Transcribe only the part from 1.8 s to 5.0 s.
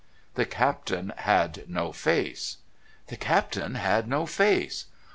face... The Captain had no face...